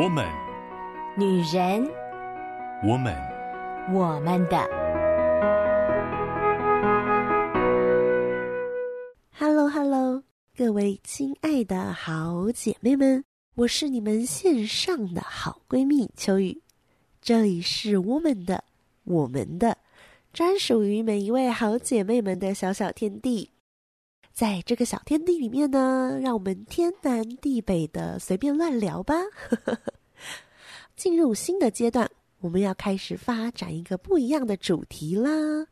[0.00, 0.24] 我们，
[1.16, 1.84] 女人，
[2.86, 3.12] 我们，
[3.92, 4.56] 我们的。
[9.36, 10.22] Hello，Hello，
[10.56, 13.24] 各位亲爱的好姐妹们，
[13.56, 16.62] 我是你们线上的好闺蜜秋雨，
[17.20, 18.62] 这里是我们的，
[19.02, 19.78] 我们的，
[20.32, 23.50] 专属于每一位好姐妹们的小小天地。
[24.38, 29.16] 在这个小天地里面呢，让我们天南地北的随便乱聊吧。
[30.94, 35.66] 进入新的阶段，我们要开始发展一个不一样的主题啦。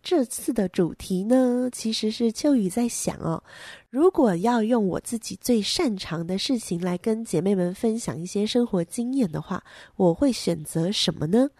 [0.00, 3.42] 这次的主题呢，其实是秋雨在想哦，
[3.90, 9.60] 如果要用我自己最擅长的事情来跟姐妹们分享一些生活经验的话，
[9.96, 11.50] 我会选择什么呢？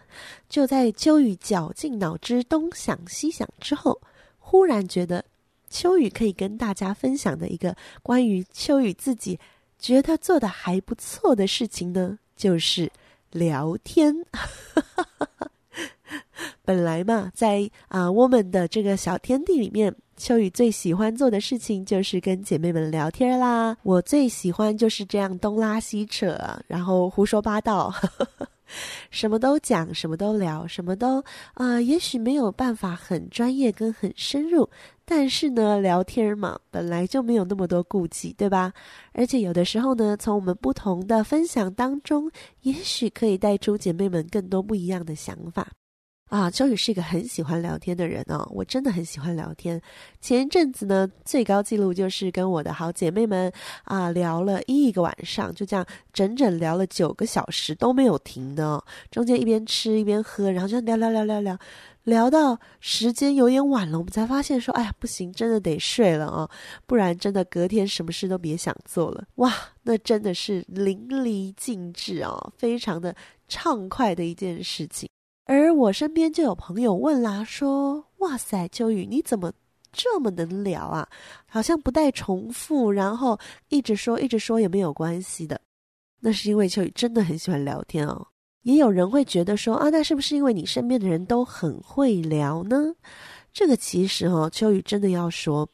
[0.47, 3.99] 就在秋雨绞尽脑汁东想西想之后，
[4.37, 5.25] 忽然觉得。
[5.69, 9.39] 秋雨可以跟大家分享的一个关于秋雨自己
[9.77, 12.91] 觉得做的还不错的事情呢，就是
[13.31, 14.15] 聊天。
[16.63, 23.77] 本来嘛，在啊、呃、我们的这个小天地里面，秋雨最喜欢做的事情就是跟姐妹们聊天啦。
[23.83, 27.93] 我最喜欢就是这样东拉西扯，然后胡说八道。
[29.11, 31.19] 什么都讲，什么都聊，什么都
[31.53, 34.69] 啊、呃，也许没有办法很专业跟很深入，
[35.05, 38.71] 但是呢，聊天嘛，本来就没有那么多顾忌，对吧？
[39.13, 42.29] 而且有的时候呢，从我们不同的分享当中，
[42.61, 45.67] 也许可以带出姐妹们更多不一样的想法。
[46.29, 49.81] 啊，秋雨是一个很喜欢聊天的人哦，我真的很喜欢聊天。
[50.21, 53.51] 前一阵子呢，最高纪录就是跟我的好姐妹们
[53.83, 61.57] 啊聊了一个晚上，就这样整整聊了九个小时都没有停的，中间一边吃一边喝，然后就聊聊聊聊聊，
[62.03, 66.47] 聊到时间有点晚了，我们才发现说，哎呀，不行，真的得睡了哦，
[66.85, 69.25] 不然真的隔天什么事都别想做了。
[69.37, 69.51] 哇，
[69.81, 73.15] 那真的是淋漓尽致哦，非常的
[73.47, 75.09] 畅快的一件事情。
[75.51, 79.51] 而我身边就有朋友问啦，说：“哇塞，秋雨你怎么
[79.91, 81.09] 这么能聊啊？
[81.47, 83.35] 好像不带重复，然后
[83.69, 85.59] 一直说一直说也没有关系的。”
[86.21, 88.27] 那是因为秋雨真的很喜欢聊天哦。
[88.61, 92.93] 也有人会觉得说：“啊，那是不是因为你身边的人都很会聊呢？”
[93.51, 95.67] 这个其实哦，秋雨真的要说，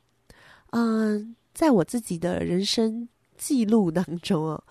[0.69, 4.63] 嗯，在我自己的人生记录当中哦。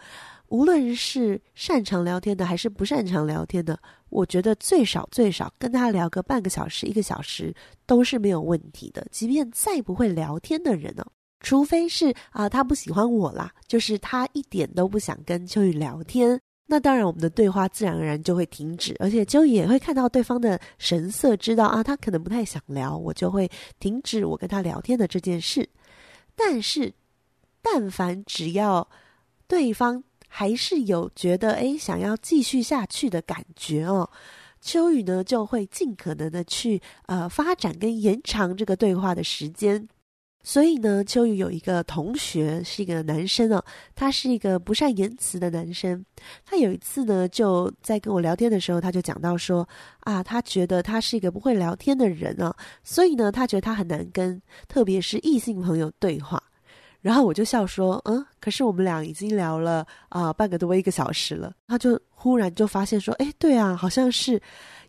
[0.54, 3.76] 无论是擅长聊天的还是不擅长聊天的，
[4.08, 7.52] 我觉得最少最少跟他聊个半个小时、一个小时
[7.86, 9.04] 都是没有问题的。
[9.10, 11.04] 即便再不会聊天的人呢，
[11.40, 23.50] 除非是啊、他不喜欢我啦，就是他一点都不想跟秋雨聊天，那当然我们的对话自然而然就会停止，而且秋雨也会看到对方的神色，知道啊他可能不太想聊，我就会
[23.80, 25.68] 停止我跟他聊天的这件事。
[26.36, 26.94] 但是，
[27.60, 28.88] 但凡只要
[29.48, 30.04] 对方。
[30.36, 34.10] 还是有觉得诶，想要继续下去的感觉哦。
[34.60, 39.88] 秋雨呢就会尽可能的去呃发展跟延长这个对话的时间。
[40.42, 43.64] 所以呢，秋雨有一个同学是一个男生哦，
[43.94, 46.04] 他是一个不善言辞的男生。
[46.44, 49.66] 他有一次呢就在跟我聊天的时候，他就讲到说
[50.00, 52.52] 啊，他觉得他是一个不会聊天的人哦，
[52.82, 56.42] 所以呢，他觉得他很难跟特别是异性朋友对话。
[57.04, 61.52] 然后我就笑说，嗯，可是我们俩已经聊了啊、半个多一个小时了。
[61.68, 64.40] 他就忽然就发现说，哎，对啊，好像是，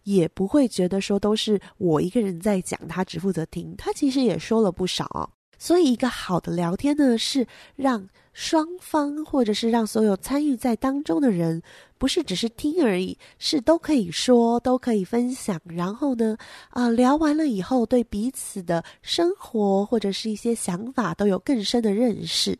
[0.03, 3.75] 也不会觉得说都是我一个人在讲，他只负责听。
[3.77, 5.29] 他其实也说了不少哦。
[5.59, 7.45] 所以，一个好的聊天呢，是
[7.75, 11.61] 让双方或者是让所有参与在当中的人，
[11.97, 15.57] 不是只是听而已，是都可以说，都可以分享。
[15.63, 16.37] 然后呢，
[16.69, 22.59] 啊、聊完了以后，对彼此的生活或者是一些想法都有更深的认识。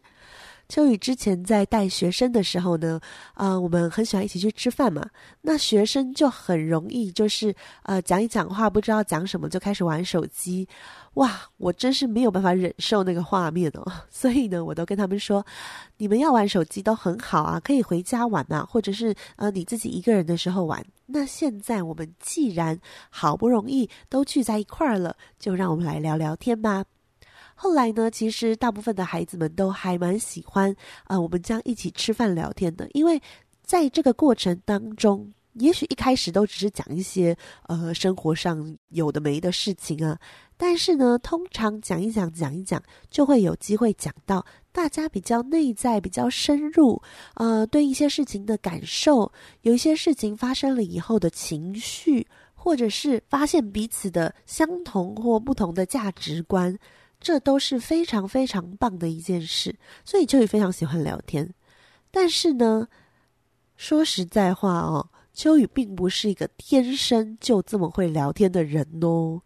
[0.68, 3.00] 秋雨之前在带学生的时候呢，
[3.34, 5.08] 啊、我们很喜欢一起去吃饭嘛。
[5.42, 7.54] 那学生就很容易就是
[7.84, 10.68] 呃讲一讲话，不知道讲什么就开始玩手机。
[11.14, 13.92] 哇，我真是没有办法忍受那个画面哦。
[14.10, 15.46] 所以呢，我都跟他们说，
[15.98, 20.84] 你们要玩手机都很好啊，可以回家玩啊，或者是呃你自己一个人的时候玩。
[21.06, 22.78] 那现在我们既然
[23.10, 26.84] 好不容易都聚在一块儿了，就让我们来聊聊天吧。
[27.56, 30.76] 后来呢，其实大部分的孩子们都还蛮喜欢，
[31.08, 33.20] 呃，我们将一起吃饭聊天的，因为
[33.64, 37.36] 在这个过程当中，也许一开始都只是讲一些
[37.68, 40.20] 呃生活上有的没的事情啊，
[40.58, 47.02] 但是呢，通常讲一讲讲一讲，就会有机会讲到大家比较内在、比较深入，
[47.36, 49.32] 呃，对一些事情的感受，
[49.62, 56.78] 有一些事情发生了以后的情绪，或者是发现彼此的相同或不同的价值观。
[57.20, 61.54] 这都是非常非常棒的一件事，所以秋雨非常喜欢聊天。
[62.12, 62.88] 但是呢，
[63.76, 69.42] 说实在话哦，秋雨并不是一个天生就这么会聊天的人哦。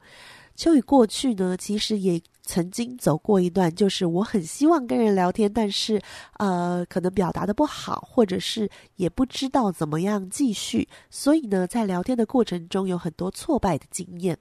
[0.55, 6.01] 秋雨过去呢，其实也曾经走过一段，就是我很希望跟人聊天，但是
[6.37, 14.37] 呃，可能表达的不好，或者是也不知道怎么样继续，所以呢，在聊天的过程中有很多挫败的经验，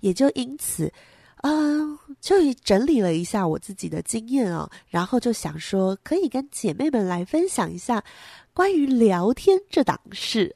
[0.00, 0.92] 也就因此。
[1.46, 8.02] 啊、呃，就整理了一下我自己的经验哦，然后就想说，可以跟姐妹们来分享一下
[8.52, 10.52] 关于聊天这档事。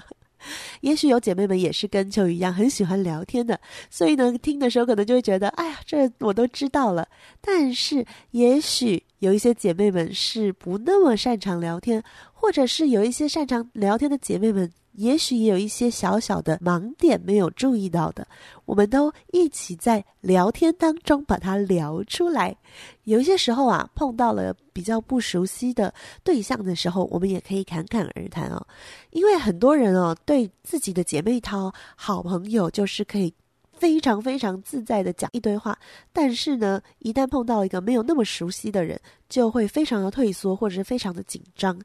[0.82, 3.58] 也许有姐妹们也是跟秋雨一样很喜欢聊天的，
[3.88, 7.08] 所以呢，听的时候可能就会觉得，哎呀，这我都知道了。
[7.40, 12.02] 但是，也许有一些姐妹们是不那么擅长聊天，
[12.34, 14.70] 或者是有一些擅长聊天的姐妹们。
[14.92, 18.26] 也许也有一些小小的盲点没有注意到的，
[18.64, 22.56] 我们都一起在聊天当中把它聊出来。
[23.04, 25.92] 有一些时候啊，碰到了比较不熟悉的
[26.22, 28.66] 对象的时候，我们也可以侃侃而谈哦。
[29.10, 33.32] 因为很多人哦，对自己的姐妹淘、好朋友，就是可以
[33.72, 35.78] 非常非常自在的讲一堆话，
[36.12, 41.80] 但是呢，一旦碰到一个没有那么熟悉的人，就会非常的退缩，或者是非常的紧张。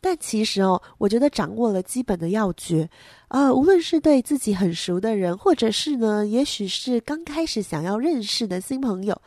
[0.00, 2.88] 但其实哦，我觉得掌握了基本的要诀，
[3.28, 9.20] 呃，无论是对自己很熟的人，或者是呢，也许是刚开始想要认识的新朋友，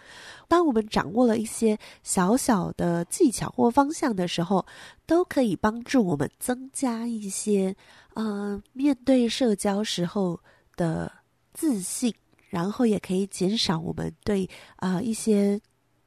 [0.48, 4.66] 当我们掌握了一些小小的技巧或方向的时候，
[5.06, 7.76] 都可以帮助我们增加一些，
[8.16, 10.40] 呃，面对社交时候
[10.76, 11.12] 的
[11.54, 12.12] 自信，
[12.50, 15.62] 然后也可以减少我们对啊、一些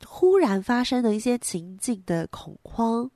[0.04, 3.08] 忽然发生的一些情境的恐慌。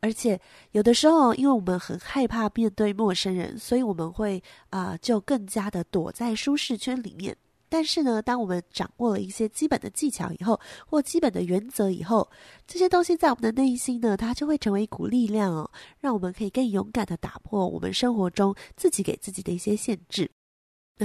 [0.00, 0.40] 而且
[0.72, 7.36] 有的时候，因为我们很害怕面对陌生人，所以我们会啊、就更加的躲在舒适圈里面。
[7.68, 12.30] 但是呢，当我们掌握了一些基本的技巧以后，或基本的原则以后，
[12.66, 20.30] 这些东西在我们的内心呢，它就会成为一股力量哦，让我们可以更勇敢的打破我们生活中自己给自己的一些限制。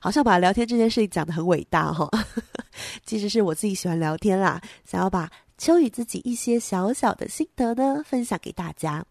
[0.00, 2.24] 好像把聊天这件事情讲得很伟大哈、哦，
[3.06, 5.30] 其实是我自己喜欢聊天啦，想要把。
[5.58, 9.04] 秋雨自己一些小小的心得呢，分享给大家。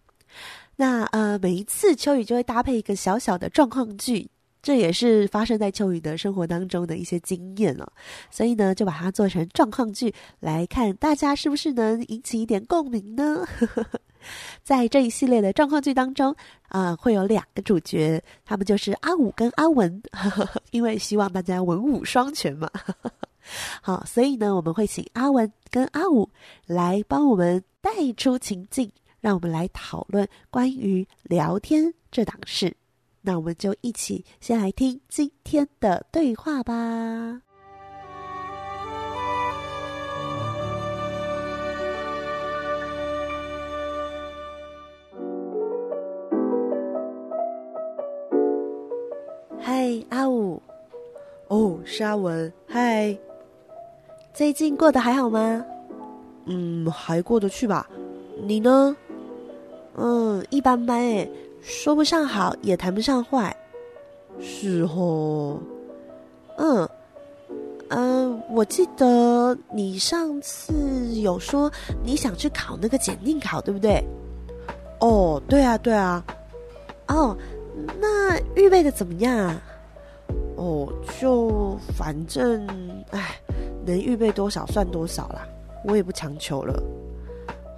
[0.75, 4.29] 那呃，每一次秋雨就会搭配一个小小的状况剧，
[4.61, 7.91] 这也是发生在秋雨的生活当中的一些经验了。
[8.29, 13.45] 所以呢，就把它做成状况剧来看，大家是不是能引起一点共鸣呢？
[14.63, 16.31] 在这一系列的状况剧当中，
[16.67, 20.01] 啊、呃，会有两个主角，他们就是阿武跟阿文，
[20.71, 22.69] 因为希望大家文武双全嘛。
[23.81, 26.29] 好，所以呢，我们会请阿文跟阿武
[26.65, 32.75] 来帮我们带出情境，让我们来讨论关于聊天这档事。
[33.21, 37.41] 那我们就一起先来听今天的对话吧。
[49.59, 50.61] 嗨，阿武。
[51.47, 52.51] 哦，是阿文。
[52.67, 53.17] 嗨。
[54.35, 55.65] 最近过得还好吗？
[56.43, 57.87] 嗯，还过得去吧。
[58.43, 58.93] 你呢？
[59.95, 63.55] 嗯，一般般诶，说不上好，也谈不上坏。
[64.41, 65.57] 是哦。
[66.57, 66.89] 嗯，
[67.87, 70.73] 嗯，我记得你上次
[71.21, 71.71] 有说
[72.03, 74.03] 你想去考那个检定考，对不对？
[74.99, 76.21] 哦，对啊，对啊。
[77.07, 77.37] 哦，
[78.01, 79.61] 那预备的怎么样啊？
[80.57, 82.67] 哦，就反正，
[83.11, 83.39] 哎。
[83.85, 85.47] 能预备多少算多少啦，
[85.85, 86.83] 我也不强求了。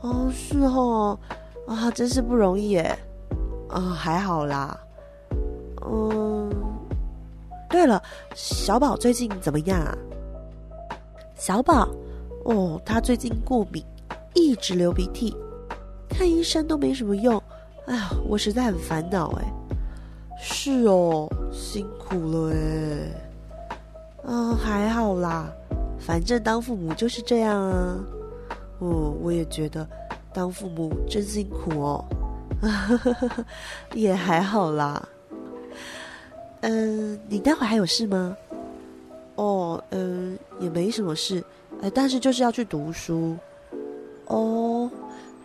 [0.02, 1.20] 哦，是哦，
[1.68, 2.98] 啊，真是不容易耶。
[3.70, 4.80] 啊，还好啦。
[5.86, 6.50] 嗯，
[7.70, 8.02] 对了，
[8.34, 9.98] 小宝最近怎么样啊？
[11.36, 11.88] 小宝，
[12.46, 13.84] 哦，他最近过敏，
[14.34, 15.36] 一直流鼻涕，
[16.10, 17.42] 看医生都没什么用。
[17.86, 19.54] 哎呀，我实在很烦恼哎。
[20.40, 22.58] 是哦，辛苦了哎。
[24.24, 25.52] 嗯，还好啦。
[26.00, 27.98] 反正当父母就是这样啊，
[28.80, 29.88] 哦，我也觉得
[30.34, 32.06] 当父母真辛苦哦，
[33.94, 35.08] 也还好啦。
[36.62, 38.36] 嗯，你待会还有事吗？
[39.36, 41.44] 哦，嗯，也没什么事，
[41.82, 43.36] 哎，但是就是要去读书。
[44.26, 44.90] 哦，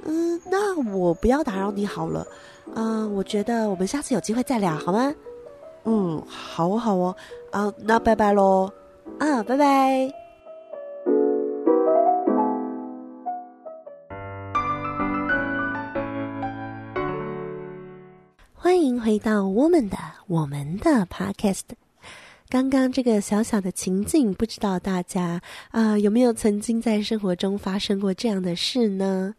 [0.04, 2.26] 嗯，那我不要打扰你好了。
[2.74, 5.12] 嗯，我觉得我们下次有机会再聊好吗？
[5.84, 7.16] 嗯，好哦，好哦，
[7.50, 8.70] 啊，那拜拜喽。
[9.18, 10.21] 啊，拜拜。
[19.02, 21.62] 回到我们的我们的 podcast。
[22.48, 25.42] 刚刚这个小小的情境，不知道大家
[25.72, 29.34] 啊、有没有曾经在生活中发生过这样的事呢？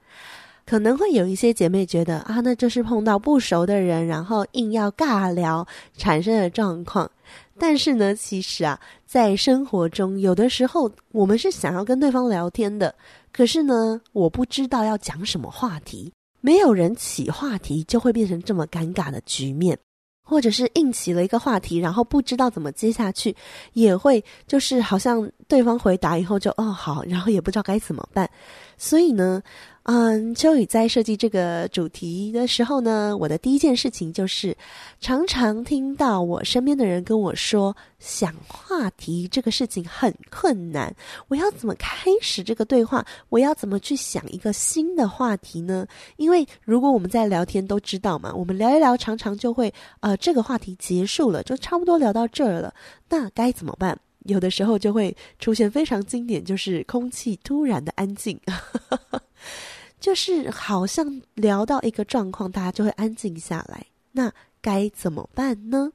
[0.66, 5.66] 可能会有一些姐妹觉得啊，那就是碰到不熟的人，然后硬要尬聊
[5.96, 7.10] 产生的状况。
[7.58, 12.94] 但是呢，其实啊，在生活中，有的时候我们是想要跟对方聊天的，
[13.32, 16.12] 可是呢，我不知道要讲什么话题，
[16.44, 19.80] 没有人起话题，就会变成这么尴尬的局面。
[20.26, 23.36] 或者是硬起了一个话题，然后不知道怎么接下去，
[23.74, 28.30] 也会就是好像对方回答以后就哦好，然后也不知道该怎么办，
[28.78, 29.42] 所以呢。
[29.86, 34.56] 嗯，秋雨在设计这个主题的时候呢，我的第一件事情就是，
[35.02, 40.96] 常常听到我身边的人跟我说，想话题这个事情很困难。
[41.28, 43.06] 我要怎么开始这个对话？
[43.28, 45.86] 我要怎么去想一个新的话题呢？
[46.16, 52.74] 因为如果我们在聊天都知道嘛，我们聊一聊，常常就会呃，这个话题结束了，就差不多聊到这儿了。
[53.10, 54.00] 那该怎么办？
[54.28, 58.40] 有的时候就会出现非常经典，就是空气突然的安静。
[60.04, 63.86] 就是好像聊到一个状况，大家就会安静下来。
[64.12, 64.30] 那
[64.62, 65.94] 该怎么办呢？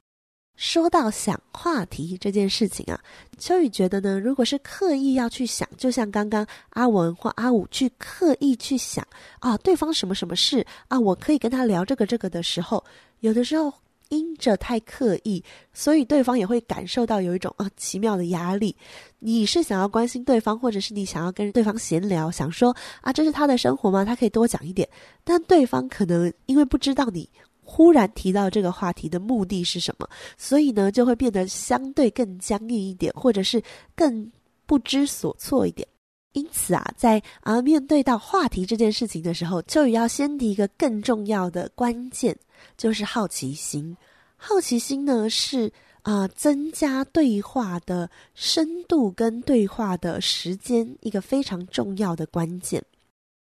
[0.55, 2.99] 说到想话题这件事情啊，
[3.37, 9.07] 秋雨觉得呢，如果是刻意要去想，就像刚刚阿文或阿武去刻意去想
[9.41, 12.83] 啊，对方什么什么事啊，我可以跟他聊这个这个的时候，
[13.19, 13.71] 有的时候。
[14.09, 18.75] 因着太刻意，所以对方也会感受到有一种啊奇妙的压力。
[19.19, 24.03] 你是想要关心对方，或者是你想要跟对方闲聊，想说啊这是他的生活吗？
[24.03, 24.87] 他可以多讲一点。
[25.23, 27.29] 但对方可能因为不知道你
[27.63, 33.61] 忽然提到这个话题的目的是什么，所以呢就会变得相对更僵硬一点，或者是
[33.95, 34.31] 更
[34.65, 35.87] 不知所措一点。
[36.33, 42.37] 因此啊，在啊面对到话题这件事情的时候，就要先提一个更重要的关键。
[42.77, 43.95] 就是好奇心，
[44.35, 45.71] 好奇心呢是
[46.03, 52.83] 啊、增加对话的深度跟对话的时间一个非常重要的关键。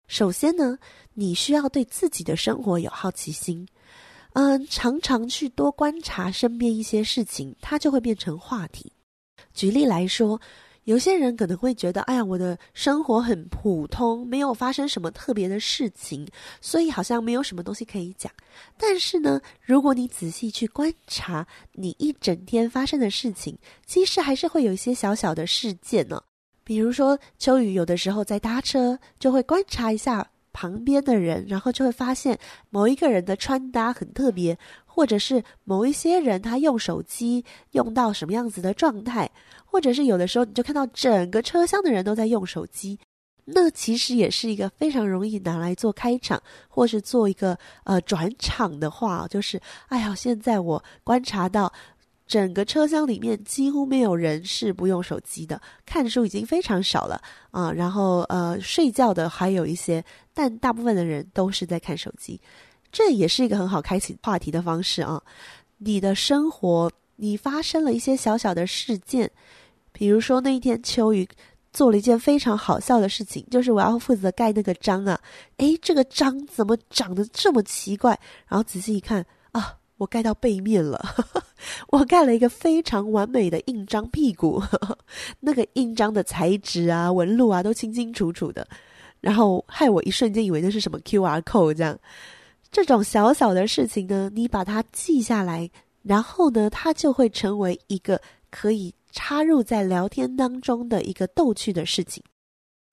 [0.06, 0.78] 首先呢，
[1.14, 3.66] 你需要对自己的生活有好奇心，
[4.34, 8.92] 嗯，常常去多观察身边一些事情，它就会变成话题。
[9.54, 10.40] 举例来说。
[10.84, 16.26] 有些人可能会觉得，哎呀，我的生活很普通，没有发生什么特别的事情，
[16.60, 18.32] 所以好像没有什么东西可以讲。
[18.76, 23.56] 但是呢，如果你仔细去观察你一整天发生的事情，
[23.86, 26.20] 其实还是会有一些小小的事件呢。
[26.64, 32.38] 比如说，秋雨有的时候在搭车，就会观察一下旁边的人，然后就会发现
[32.70, 34.58] 某一个人的穿搭很特别。
[34.92, 39.30] 或者是某一些人他用手机用到什么样子的状态，
[39.64, 42.98] 或者是有的时候你就看到整个车厢的人都在用手机，
[43.44, 51.72] 那其实也是一个非常容易拿来做开场，或是做一个呃转场的话，就是哎呀，现在我观察到
[52.30, 57.20] 整个车厢里面几乎没有人是不用手机的，看书已经非常少了
[57.50, 62.40] 啊，然后呃睡觉的还有一些，但大部分的人都是在看手机。
[62.92, 65.20] 这也是一个很好开启话题的方式啊！
[65.78, 69.28] 你的生活，你发生了一些小小的事件，
[69.90, 71.28] 比如说那一天秋雨
[71.72, 75.20] 做了一件非常好笑的事情，就是我要负责盖那个章啊，
[75.56, 78.16] 诶，这个章怎么长得这么奇怪？
[78.46, 79.26] 然后仔细一看，
[80.00, 80.98] 我盖到背面了，
[81.88, 84.62] 我盖了一个非常完美的印章屁股，
[85.40, 88.66] 那个印章的材质啊、纹路啊都清清楚楚的，
[89.20, 91.98] 然后害我一瞬间以为那是什么 QR code 这样。
[92.72, 95.70] 这种小小的事情呢，你把它记下来，
[96.02, 98.18] 然后呢，它就会成为一个
[98.50, 102.24] 可以插入在聊天当中的一个逗趣的事情。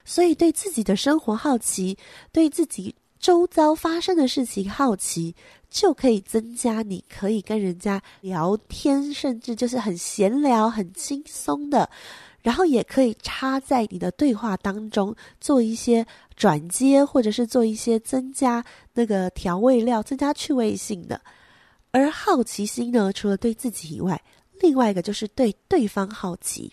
[0.04, 1.98] 所以，对自己的生活好奇，
[2.34, 5.36] 对自己周遭发生的事情好奇，
[5.70, 11.90] 就可以增加你可以跟人家聊天，甚至就是很闲聊、很轻松的。
[12.44, 16.06] 然后也可以插在你的对话当中做一些
[16.36, 21.20] 转接，或者是做一些增加那个调味料、增加趣味性的。
[21.92, 24.22] 而好奇心呢，除了对自己以外，
[24.62, 26.72] 另外一个就是对对方好奇。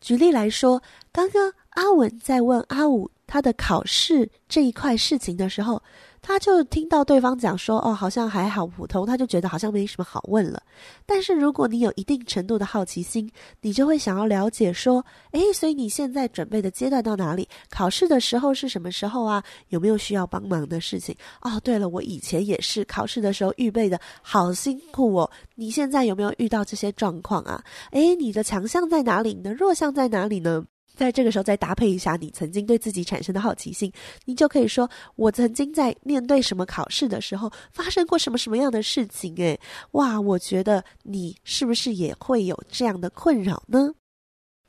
[0.00, 5.82] 举例来说，刚刚阿文在问阿五他的考试这一块事情的时候。
[6.22, 10.60] 他就听到对方讲说：“哦，好像还好普通。”他就觉得好像没什么好问了。
[11.06, 13.30] 但是如果你有一定程度的好奇心，
[13.60, 17.48] 你就会想要了解说：“诶，所以你现在准备的阶段到哪里？
[17.70, 19.40] 考试的时候是什么时候啊？
[19.68, 21.14] 有没有需要帮忙的事情？
[21.42, 25.30] 哦，对了，我以前也是考试的时候预备的好辛苦哦。
[25.54, 27.62] 你现在有没有遇到这些状况啊？
[27.92, 29.32] 诶，你的强项在哪里？
[29.32, 30.64] 你的弱项在哪里呢？”
[30.96, 33.92] 在这个时候再搭配一下你曾经对自己产生的好奇心，
[34.24, 39.60] 你就可以说：“我曾经在面对什么考试的时候发生过什么什么样的事情？”诶，
[39.92, 43.92] 哇，我觉得你是不是也会有这样的困扰呢？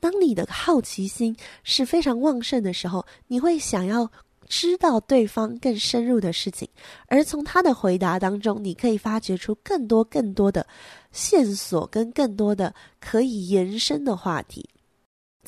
[0.00, 4.08] 当你的好奇心是非常旺盛的时候，你会想要
[4.48, 6.68] 知道对方更深入的事情，
[7.08, 10.64] 而从他的回答当中，你可以发掘出更多更多的
[11.10, 14.68] 线索，跟更多的可以延伸的话题。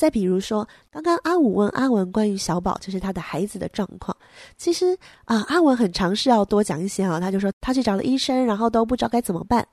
[0.01, 4.17] 再比如说，刚刚阿武问阿文关于小宝，就是他的孩子的状况。
[4.57, 9.69] 其实啊，阿文很尝试要多讲一些啊，他就说他去找了医生，然后都不知道该怎么办。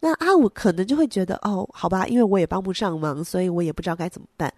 [0.00, 4.52] 那阿武可能就会觉得，哦，好吧，因为我也帮不上忙，所以我也不知道该怎么办。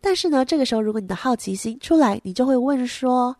[0.00, 3.34] 但是呢，这个时候如果你的好奇心出来，你就会问说。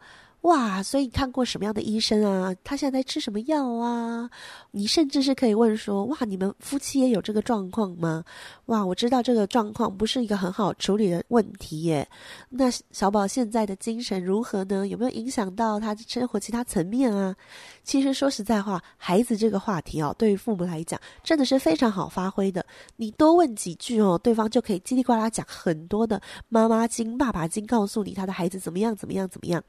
[0.44, 2.54] 哇，所以你看过什么样的医生啊？
[2.62, 4.28] 他现在在吃什么药啊？
[4.72, 8.22] 你甚至是可以问说：哇，你们夫妻也有这个状况吗？
[8.66, 12.06] 哇，我知道这个状况不是一个很好处理的问题耶。
[12.50, 14.86] 那小宝现在的精神如何呢？
[14.86, 17.34] 有没有影响到他的生活其他层面啊？
[17.82, 22.62] 其实说实在话，孩子这个话题哦，对于父母来讲真的是非常好发挥的。
[22.96, 26.20] 你多问几句哦，对方就可以叽里呱啦讲很多的
[26.50, 29.64] 妈妈经、爸爸经，告诉你他的孩子怎么样、怎么样、怎么样。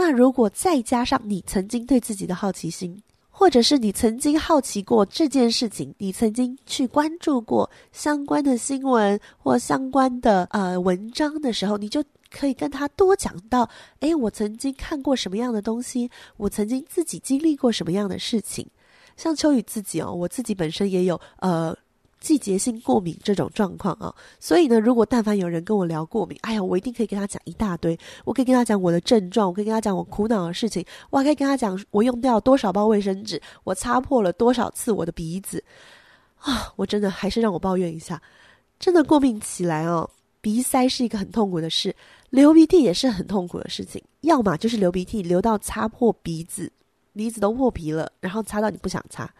[0.00, 2.96] 那如果再加上你曾经对自己的好奇心，
[3.30, 12.00] 或者是你曾经好奇过这件事情，你曾经去关注过相关的新闻或相关的呃文章的时候，你就
[12.30, 18.64] 可以跟他多讲到：诶，我曾经看过什么样的东西，我曾经自己经历过什么样的事情。
[19.16, 21.76] 像秋雨自己哦，我自己本身也有呃。
[22.20, 27.98] 季节性过敏这种状况啊，所以呢，如果但凡有人跟我聊过敏，哎呀，我一定可以跟他讲一大堆。
[28.24, 35.62] 我可以跟他讲我的症状，我可以跟他讲我苦恼的事情，我还可以跟他讲我用掉多少包卫生纸，我擦破了多少次我的鼻子
[36.40, 36.72] 啊！
[36.76, 38.20] 我真的还是让我抱怨一下，
[38.78, 40.08] 真的过敏起来哦，
[40.40, 41.94] 鼻塞是一个很痛苦的事，
[42.30, 44.02] 流鼻涕也是很痛苦的事情。
[44.22, 46.70] 要么就是流鼻涕流到擦破鼻子，
[47.14, 49.32] 鼻子都破皮了，然后擦到你不想擦。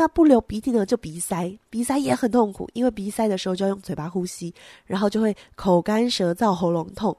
[0.00, 4.50] 那不流鼻涕呢，就鼻塞，鼻塞也很痛苦，因为鼻塞的时候就要用嘴巴呼吸，
[4.86, 7.14] 然后就会口干舌燥、喉咙痛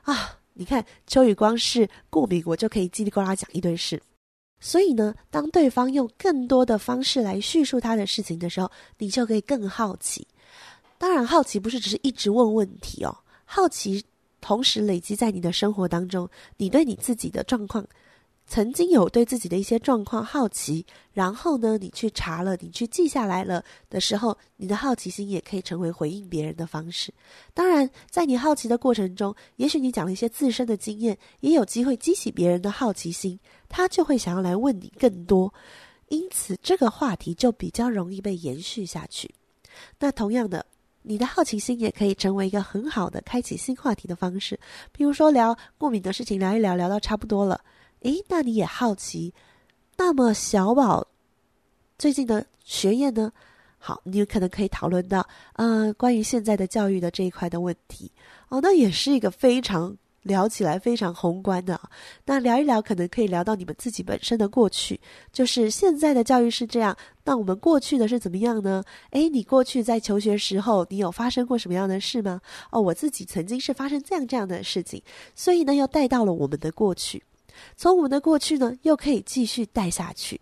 [0.00, 0.34] 啊！
[0.54, 4.02] 你看秋雨光是过敏，我就可以叽里呱啦讲一堆事。
[4.60, 10.26] 所以呢，当对方用更多的方式来叙述他的事情的时候，你就可以更好奇。
[10.96, 13.14] 当然，好奇不是只是一直问问题哦，
[13.44, 14.02] 好奇
[14.40, 17.86] 同时累积在你的生活当中，你对你自己的状况。
[18.52, 20.84] 曾经有对自己的一些状况好奇，
[21.14, 27.10] 然后呢，你去查了，你去记下来了的时候，你的好奇心也可以成为回应别人的方式。
[27.54, 35.50] 当然，在你好奇的过程中，也许你讲了一些自身的经验，也有机会激起别人的好奇心，他就会想要来问你更多，
[36.10, 39.34] 因此这个话题就比较容易被延续下去。
[39.98, 40.66] 那同样的，
[41.00, 44.60] 你的好奇心也可以成为一个很好的开启新话题的方式，
[44.92, 47.58] 比如说聊过敏的事情，聊一聊，聊到差不多了。
[48.02, 49.32] 诶，那你也好奇，
[49.96, 51.06] 那么小宝
[51.98, 53.32] 最近的学业呢？
[53.78, 58.10] 好，你有可能可以讨论到，呃，关于现在的教育的这一块的问题
[58.48, 61.80] 哦，那也是一个非常聊起来非常宏观的。
[62.24, 65.00] 那聊一聊，可能可以聊到你们自己本身的过去，
[65.32, 68.82] 就是现在的教育是这样，那我们过去的是怎么样呢？
[69.10, 72.40] 诶，你过去在求学时候，你有发生过什么样的事吗？
[72.70, 75.02] 哦，我自己曾经是发生这样这样的事情，
[75.34, 77.22] 所以呢，又带到了我们的过去。
[77.76, 80.40] 从我们的过去呢，又可以继续带下去，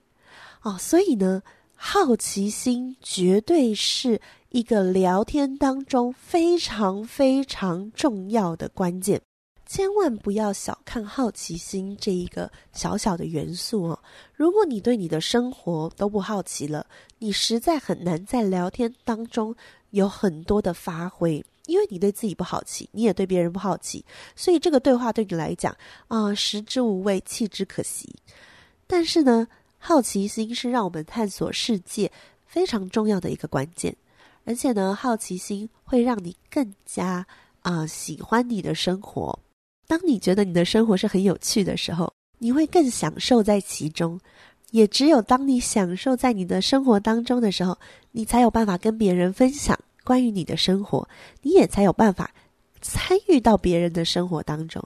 [0.63, 1.43] 哦，所以呢，
[1.75, 4.21] 好奇心绝对是
[4.51, 9.21] 一个聊天当中非常非常重要的关键，
[9.67, 13.99] 千万不要小看好奇心这一个小小的元素哦。
[14.33, 16.85] 如果你对你的生活都不好奇了，
[17.19, 19.55] 你实在很难在聊天当中
[19.91, 21.45] 有很多的发挥。
[21.71, 24.05] 因为你对自己不好奇，你也对别人不好奇，
[24.35, 25.75] 所以这个对话对你来讲
[26.09, 28.13] 啊、食之无味，弃之可惜。
[28.87, 29.47] 但是呢，
[29.79, 32.11] 好奇心是让我们探索世界
[32.45, 33.95] 非常重要的一个关键，
[34.45, 37.25] 而且呢，好奇心会让你更加
[37.63, 39.39] 啊、喜欢你的生活。
[39.87, 44.21] 当你觉得你的生活是很有趣的时候，你会更享受在其中。
[44.71, 47.77] 也只有当你享受在你的生活当中的时候，
[48.13, 49.77] 你才有办法跟别人分享。
[50.11, 51.09] 关于你的生活，
[51.41, 52.29] 你也才有办法
[52.81, 54.83] 参与到别人的生活当中。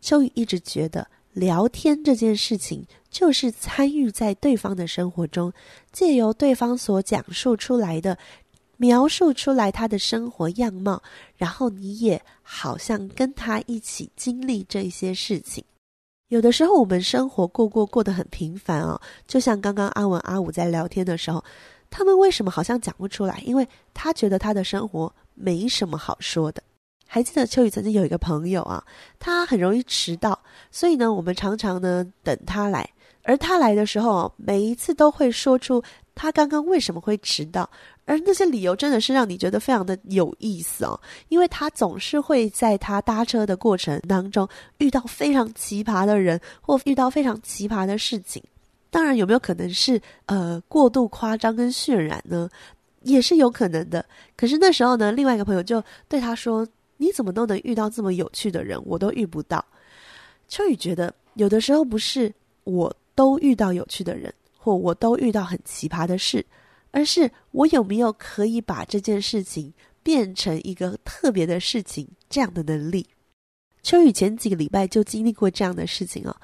[0.00, 5.52] 秋雨一直觉得，聊天这件事情就是参与在对方的生活中，
[5.92, 8.18] 借由对方所讲述出来的、
[8.76, 11.00] 描述出来他的生活样貌，
[11.36, 15.62] 然后你也好像跟他一起经历这些事情。
[16.30, 21.44] 有的时候，我们生活过过过得很平凡哦，就像刚刚阿文阿武在聊天的时候。
[21.96, 23.40] 他们为什么好像讲不出来？
[23.46, 26.60] 因为他觉得他的生活没什么好说的。
[27.06, 28.84] 还记得秋雨曾经有一个朋友啊，
[29.20, 30.36] 他很容易迟到，
[30.72, 32.84] 所以呢，我们常常呢等他来。
[33.22, 35.80] 而他来的时候，每一次都会说出
[36.16, 37.70] 他刚刚为什么会迟到，
[38.06, 48.42] 而那些理由真的是让你觉得非常的有意思哦，因为他总是会在他搭车的过程当中遇到非常奇葩的人，或遇到非常奇葩的事情。
[48.94, 52.48] 当然，有没有可能是呃过度夸张跟渲染呢？
[53.02, 54.06] 也是有可能的。
[54.36, 56.64] 可是那时候呢，另外一个朋友就对他说
[56.98, 59.64] ：“你怎么都能遇到这么有趣的人，我都遇不到。”
[60.46, 66.46] 秋雨觉得，有的时候不是我都遇到有趣的人，或我都遇到很奇葩的事。
[66.92, 73.04] 而是我有没有可以把这件事情变成一个特别的事情这样的能力？
[73.84, 76.34] 秋雨前几个礼拜就经历过这样的事情哦。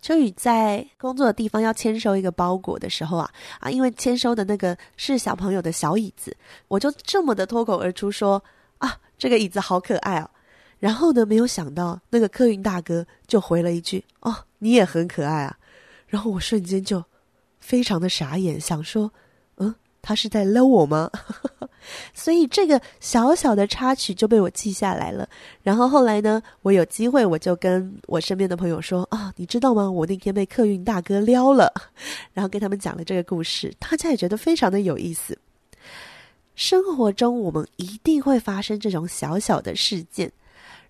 [0.00, 6.34] 秋雨在工作的地方要签收一个包裹的时候啊啊，因为签收的那个是小朋友的小椅子，
[6.68, 8.42] 我就这么的脱口而出说
[8.78, 10.30] 啊，这个椅子好可爱哦。
[10.78, 15.58] 然后呢，没有想到那个客运大哥就回了一句哦，你也很可爱啊。
[16.06, 17.02] 然后我瞬间就
[17.58, 19.10] 非常的傻眼，想说。
[20.06, 21.10] 他是在搂我吗？
[22.12, 25.26] 所以这个小小的插曲就被我记下来了。
[25.62, 29.90] 然后后来呢，我有机会我就跟我身边的朋友说啊，你知道吗？
[29.90, 31.72] 我那天被客运大哥撩了，
[32.34, 35.38] 然后跟他们讲了这个故事，大家也觉得非常的有意思。
[36.54, 40.30] 生活中我们一定会发生这种小小的事件，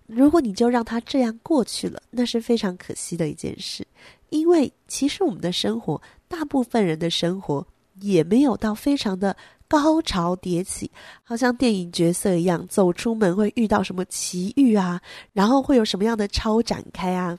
[0.07, 3.87] 如果你就让它这样过去了，那是非常可惜的一件事。
[4.29, 7.65] 因为其实我们的生活，大部分人的生活。
[8.01, 9.35] 也没有到非常的
[9.67, 10.91] 高潮迭起，
[11.23, 15.01] 好像电影角色一样，走出门会遇到什么奇遇啊，
[15.33, 17.37] 然后会有什么样的超展开啊。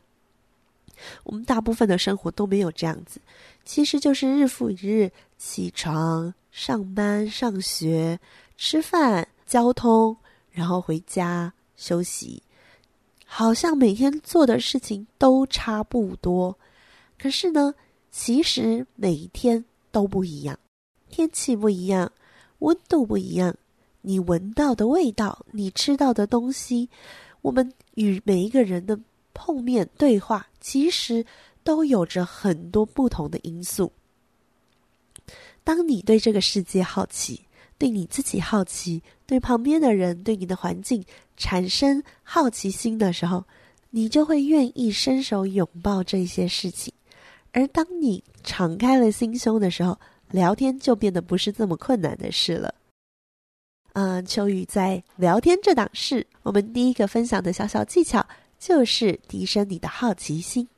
[1.25, 3.21] 我们大部分的生活都没有这样子，
[3.65, 8.19] 其实就是日复一日，起床、上班、上学、
[8.57, 10.17] 吃饭、交通，
[10.51, 12.43] 然后回家休息，
[13.27, 16.59] 好像每天做的事情都差不多。
[17.19, 17.75] 可是呢，
[18.11, 19.65] 其实每一天。
[19.91, 20.59] 都不一样，
[21.09, 22.11] 天气不一样，
[22.61, 23.55] 温度不一样，
[24.03, 26.89] 你闻到的味道，你吃到的东西，
[27.43, 28.99] 我们与每一个人的
[29.35, 31.25] 碰面对话，其实
[31.63, 33.93] 都有着很多不同的因素。
[35.65, 37.43] 当你对这个世界好奇，
[37.77, 41.05] 对你自己好奇，对旁边的人，对你的环境
[41.37, 43.45] 产生好奇心的时候，
[43.91, 46.93] 你就会愿意伸手拥抱这些事情。
[47.57, 49.99] 而当你敞开了心胸的时候，
[50.31, 52.75] 聊天就变得不是这么困难的事了。
[53.95, 58.23] 嗯，秋雨在聊天这档事，我们第一个分享的小小技巧
[58.59, 60.69] 就是提升你的好奇心，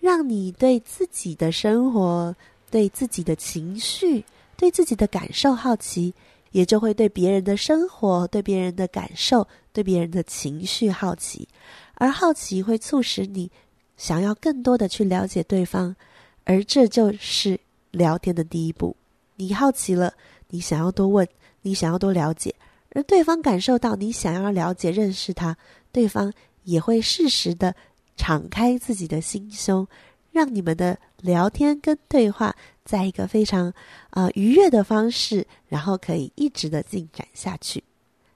[0.00, 2.34] 让你对自己的生活、
[2.70, 4.24] 对自己的情绪、
[4.56, 6.14] 对自己的感受好奇，
[6.52, 11.46] 也就会对别人的生活、对别人的感受、对别人的情绪好奇，
[11.96, 13.50] 而好奇会促使你
[13.98, 15.94] 想要更多的去了解对方。
[16.44, 17.58] 而这就是
[17.90, 18.94] 聊天的第一步。
[19.36, 20.12] 你好奇了，
[20.48, 21.26] 你想要多问，
[21.62, 22.54] 你想要多了解，
[22.90, 25.56] 而对方感受到你想要了解、认识他，
[25.90, 26.32] 对方
[26.64, 27.74] 也会适时的
[28.16, 29.86] 敞开自己的心胸，
[30.30, 32.54] 让你们的聊天跟对话
[32.84, 33.68] 在一个非常
[34.10, 37.82] 啊、呃、愉悦的方式，然后可以一直的进展下去。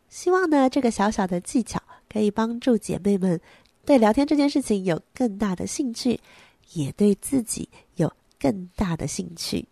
[0.08, 3.38] 希望呢，这个小小的技巧可以帮助姐妹们
[3.84, 6.18] 对聊天这件事情有更大的兴趣。
[6.74, 7.66] 也对自己
[8.38, 9.66] 更大的兴趣，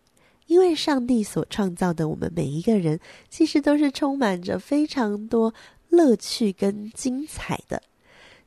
[0.46, 2.98] 因为上帝所创造的我们每一个人，
[3.28, 5.52] 其实都是充满着非常多
[5.88, 7.82] 乐趣跟精彩的。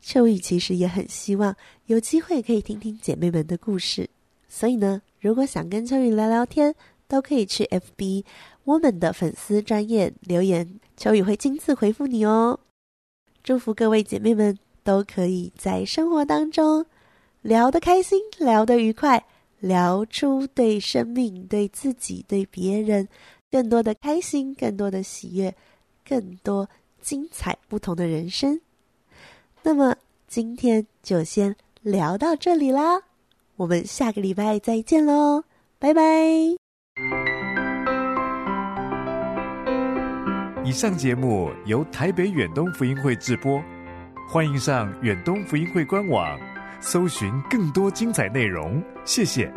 [0.02, 1.56] 秋雨其实也很希望
[1.88, 4.10] 有机会可以听听姐妹们的故事，
[4.48, 6.74] 所以呢，如果想跟秋雨聊聊天，
[7.08, 8.24] 都可以去 FB
[8.66, 12.60] Woman 的粉丝专页留言，秋雨会亲自回复你哦。
[13.44, 16.86] 祝福各位姐妹们都可以在生活当中。
[17.42, 19.26] 聊得开心，聊得愉快，
[19.60, 23.08] 聊出对生命、对自己、对别人
[23.52, 25.54] 更多的开心，更多的喜悦，
[26.08, 26.70] 更多
[27.02, 28.60] 精彩不同的人生。
[29.62, 29.96] 那么
[30.28, 33.02] 今天就先聊到这里啦，
[33.58, 35.44] 我们下个礼拜再见喽，
[35.78, 36.02] 拜拜。
[40.64, 43.62] 以上节目由台北远东福音会制播，
[44.30, 46.40] 欢迎上远东福音会官网。
[46.82, 49.52] 搜寻更多精彩内容，谢谢。